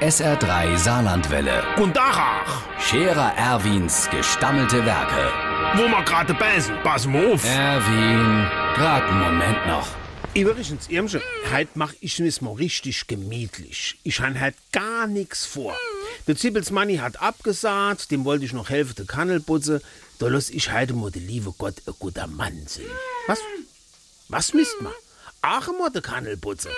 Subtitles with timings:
[0.00, 1.64] SR3 Saarlandwelle.
[1.78, 5.32] Und Dachach, Scherer Erwins gestammelte Werke.
[5.74, 7.42] wo wir gerade beißen, pass mal auf.
[7.44, 9.88] Erwin, grad einen Moment noch.
[10.34, 13.98] Übrigens, Irmsche, heute mach ich mir's mal richtig gemütlich.
[14.02, 15.74] Ich han halt gar nix vor.
[16.26, 19.80] Der Zippels Manni hat abgesagt, dem wollte ich noch helfen, der Kannel putze.
[20.18, 22.84] Da lass ich heute mal der liebe Gott ein guter Mann sein.
[23.28, 23.38] Was?
[24.28, 24.92] Was misst man?
[25.40, 26.68] Ach, mal der Kannel putze.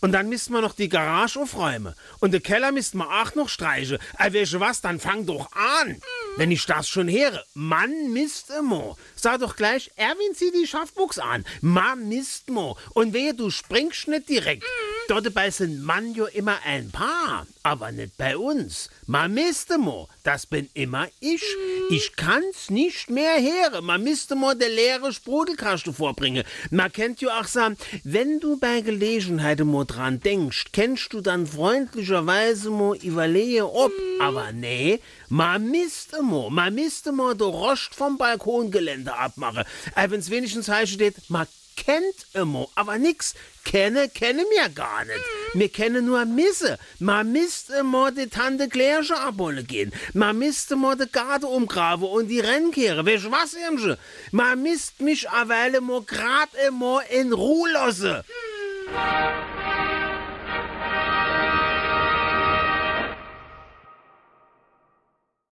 [0.00, 1.94] Und dann misst man noch die Garage aufräumen.
[2.20, 3.98] Und der Keller misst man auch noch streichen.
[4.18, 6.00] Äh, du was, dann fang doch an.
[6.36, 7.44] Wenn ich das schon höre.
[7.54, 8.96] Mann misst immer.
[9.14, 11.44] Sag doch gleich, Erwin, zieh die Schaffbuchs an.
[11.60, 12.76] Man misst mo.
[12.94, 14.64] Und wehe, du springst nicht direkt.
[15.08, 17.46] Dort dabei sind Mann ja immer ein Paar.
[17.62, 18.90] Aber nicht bei uns.
[19.06, 20.08] Man misst mo.
[20.24, 21.44] Das bin immer ich.
[21.90, 23.84] Ich kann's nicht mehr hören.
[23.84, 26.44] Man müsste mal der leere Sprudelkasten vorbringen.
[26.70, 31.46] Man kennt ja auch sagen, wenn du bei Gelegenheit mo dran denkst, kennst du dann
[31.46, 33.92] freundlicherweise mo überlege ob.
[34.20, 39.64] Aber nee, man müsste mo, man müsste mo der Rost vom Balkongelände abmachen.
[39.94, 41.46] Äh, wenn's wenigstens heißt steht, man
[41.76, 43.34] kennt immer, aber nix.
[43.64, 45.24] Kenne, kenne mir gar nicht.
[45.54, 46.78] Mir kenne nur Misse.
[46.98, 49.92] Man misst immer die Tante Klärsche abholen gehen.
[50.14, 53.04] Man misst immer die Garten umgraben und die Rennkehre.
[53.04, 53.98] Weißt was, Irmsche?
[54.30, 58.22] Man misst mich a Weile mo grad immer in Ruhe lassen.